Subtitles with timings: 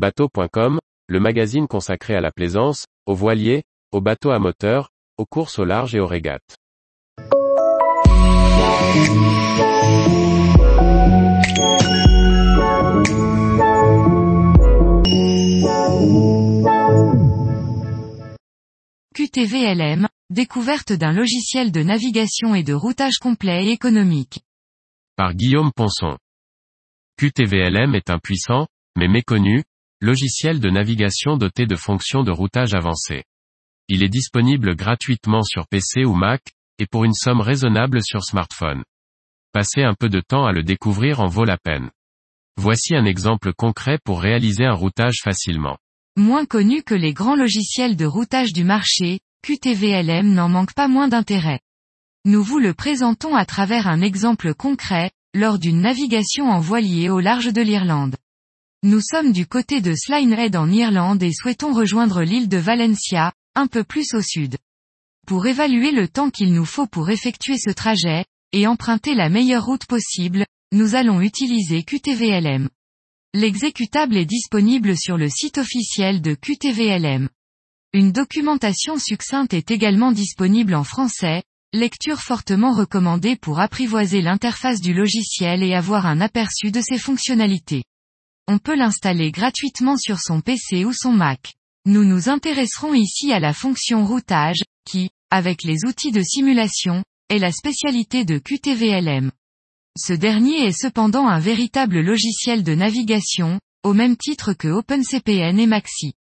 [0.00, 0.78] Bateau.com,
[1.08, 4.88] le magazine consacré à la plaisance, aux voiliers, aux bateaux à moteur,
[5.18, 6.56] aux courses au large et aux régates.
[19.14, 24.40] QTVLM, découverte d'un logiciel de navigation et de routage complet et économique.
[25.16, 26.16] Par Guillaume Ponson.
[27.18, 29.62] QTVLM est un puissant, mais méconnu,
[30.00, 33.24] logiciel de navigation doté de fonctions de routage avancées.
[33.88, 36.42] Il est disponible gratuitement sur PC ou Mac,
[36.78, 38.82] et pour une somme raisonnable sur smartphone.
[39.52, 41.90] Passer un peu de temps à le découvrir en vaut la peine.
[42.56, 45.76] Voici un exemple concret pour réaliser un routage facilement.
[46.16, 51.08] Moins connu que les grands logiciels de routage du marché, QTVLM n'en manque pas moins
[51.08, 51.60] d'intérêt.
[52.24, 57.20] Nous vous le présentons à travers un exemple concret, lors d'une navigation en voilier au
[57.20, 58.16] large de l'Irlande.
[58.82, 63.66] Nous sommes du côté de Slinehead en Irlande et souhaitons rejoindre l'île de Valencia, un
[63.66, 64.56] peu plus au sud.
[65.26, 69.66] Pour évaluer le temps qu'il nous faut pour effectuer ce trajet, et emprunter la meilleure
[69.66, 72.70] route possible, nous allons utiliser QTVLM.
[73.34, 77.28] L'exécutable est disponible sur le site officiel de QTVLM.
[77.92, 81.42] Une documentation succincte est également disponible en français,
[81.74, 87.84] lecture fortement recommandée pour apprivoiser l'interface du logiciel et avoir un aperçu de ses fonctionnalités.
[88.48, 91.54] On peut l'installer gratuitement sur son PC ou son Mac.
[91.86, 97.38] Nous nous intéresserons ici à la fonction routage, qui, avec les outils de simulation, est
[97.38, 99.30] la spécialité de QTVLM.
[99.96, 105.66] Ce dernier est cependant un véritable logiciel de navigation, au même titre que OpenCPN et
[105.66, 106.12] Maxi.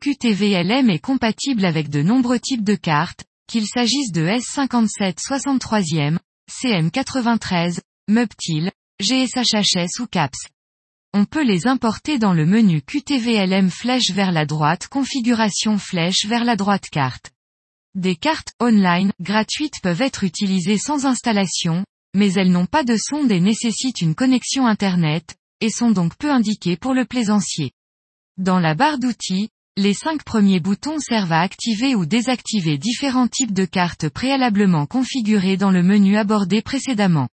[0.00, 6.18] QTVLM est compatible avec de nombreux types de cartes, qu'il s'agisse de S57 63e,
[6.50, 10.38] CM93, Mubtil, GSHHS ou CAPS.
[11.12, 16.44] On peut les importer dans le menu QTVLM flèche vers la droite configuration flèche vers
[16.44, 17.32] la droite carte.
[17.96, 21.84] Des cartes online gratuites peuvent être utilisées sans installation,
[22.14, 26.30] mais elles n'ont pas de sonde et nécessitent une connexion Internet, et sont donc peu
[26.30, 27.72] indiquées pour le plaisancier.
[28.36, 33.52] Dans la barre d'outils, les cinq premiers boutons servent à activer ou désactiver différents types
[33.52, 37.28] de cartes préalablement configurées dans le menu abordé précédemment.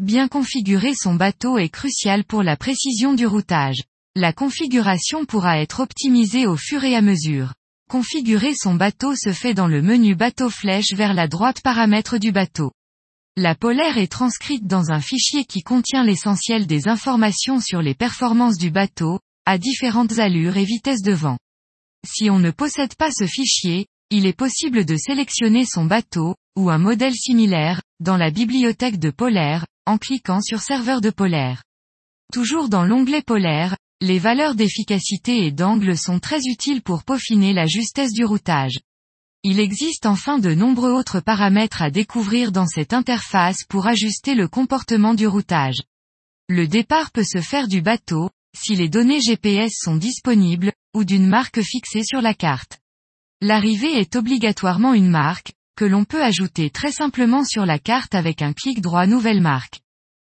[0.00, 3.84] Bien configurer son bateau est crucial pour la précision du routage.
[4.16, 7.54] La configuration pourra être optimisée au fur et à mesure.
[7.88, 12.32] Configurer son bateau se fait dans le menu bateau flèche vers la droite paramètres du
[12.32, 12.72] bateau.
[13.36, 18.58] La polaire est transcrite dans un fichier qui contient l'essentiel des informations sur les performances
[18.58, 21.38] du bateau, à différentes allures et vitesses de vent.
[22.04, 26.68] Si on ne possède pas ce fichier, il est possible de sélectionner son bateau, ou
[26.68, 31.62] un modèle similaire, dans la bibliothèque de polaire, en cliquant sur serveur de polaire.
[32.32, 37.66] Toujours dans l'onglet polaire, les valeurs d'efficacité et d'angle sont très utiles pour peaufiner la
[37.66, 38.80] justesse du routage.
[39.42, 44.48] Il existe enfin de nombreux autres paramètres à découvrir dans cette interface pour ajuster le
[44.48, 45.82] comportement du routage.
[46.48, 51.26] Le départ peut se faire du bateau, si les données GPS sont disponibles, ou d'une
[51.26, 52.78] marque fixée sur la carte.
[53.40, 58.42] L'arrivée est obligatoirement une marque, que l'on peut ajouter très simplement sur la carte avec
[58.42, 59.80] un clic droit nouvelle marque.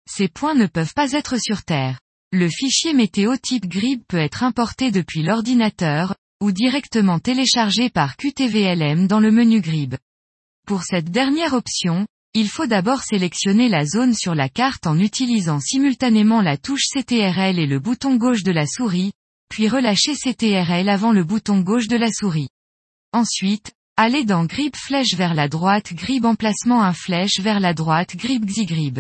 [0.10, 2.00] Ces points ne peuvent pas être sur Terre.
[2.32, 9.08] Le fichier météo type GRIB peut être importé depuis l'ordinateur, ou directement téléchargé par QTVLM
[9.08, 9.96] dans le menu GRIB.
[10.68, 15.60] Pour cette dernière option, il faut d'abord sélectionner la zone sur la carte en utilisant
[15.60, 19.14] simultanément la touche CTRL et le bouton gauche de la souris,
[19.50, 22.50] puis relâcher CTRL avant le bouton gauche de la souris.
[23.14, 28.16] Ensuite, allez dans Grip flèche vers la droite Grip emplacement un flèche vers la droite
[28.16, 29.00] Grip Xigrib.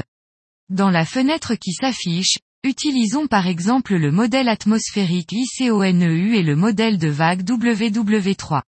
[0.69, 6.97] Dans la fenêtre qui s'affiche, utilisons par exemple le modèle atmosphérique ICONEU et le modèle
[6.97, 8.61] de vague WW3.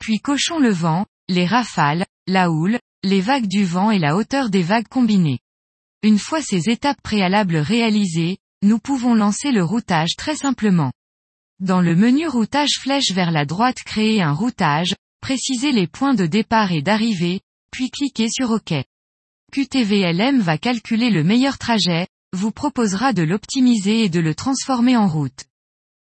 [0.00, 4.50] Puis cochons le vent, les rafales, la houle, les vagues du vent et la hauteur
[4.50, 5.40] des vagues combinées.
[6.02, 10.92] Une fois ces étapes préalables réalisées, nous pouvons lancer le routage très simplement.
[11.60, 14.94] Dans le menu routage flèche vers la droite créer un routage,
[15.24, 17.40] préciser les points de départ et d'arrivée,
[17.70, 18.74] puis cliquez sur OK.
[19.54, 25.08] QTVLM va calculer le meilleur trajet, vous proposera de l'optimiser et de le transformer en
[25.08, 25.46] route.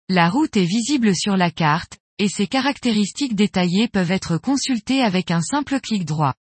[0.09, 5.31] La route est visible sur la carte, et ses caractéristiques détaillées peuvent être consultées avec
[5.31, 6.33] un simple clic droit.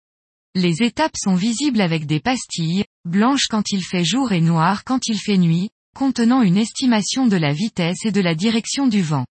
[0.54, 5.06] Les étapes sont visibles avec des pastilles, blanches quand il fait jour et noires quand
[5.06, 9.26] il fait nuit, contenant une estimation de la vitesse et de la direction du vent.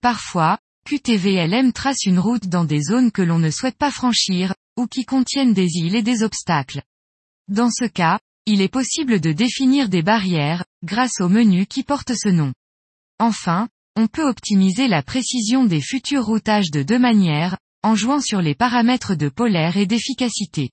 [0.00, 0.58] Parfois,
[0.88, 5.04] QTVLM trace une route dans des zones que l'on ne souhaite pas franchir, ou qui
[5.04, 6.80] contiennent des îles et des obstacles.
[7.46, 12.14] Dans ce cas, il est possible de définir des barrières, grâce au menu qui porte
[12.14, 12.54] ce nom.
[13.18, 18.40] Enfin, on peut optimiser la précision des futurs routages de deux manières, en jouant sur
[18.40, 20.70] les paramètres de polaire et d'efficacité.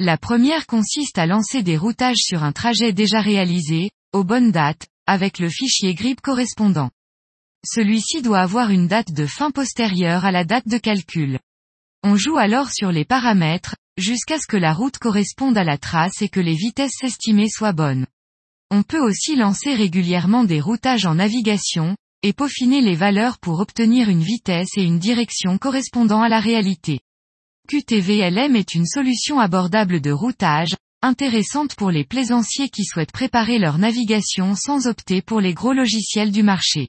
[0.00, 4.88] La première consiste à lancer des routages sur un trajet déjà réalisé, aux bonnes dates,
[5.06, 6.90] avec le fichier GRIP correspondant.
[7.64, 11.38] Celui-ci doit avoir une date de fin postérieure à la date de calcul.
[12.02, 16.20] On joue alors sur les paramètres, jusqu'à ce que la route corresponde à la trace
[16.20, 18.06] et que les vitesses estimées soient bonnes.
[18.70, 24.08] On peut aussi lancer régulièrement des routages en navigation, et peaufiner les valeurs pour obtenir
[24.08, 27.00] une vitesse et une direction correspondant à la réalité.
[27.68, 33.78] QTVLM est une solution abordable de routage, intéressante pour les plaisanciers qui souhaitent préparer leur
[33.78, 36.88] navigation sans opter pour les gros logiciels du marché.